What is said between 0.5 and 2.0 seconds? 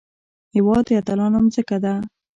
هېواد د اتلانو ځمکه ده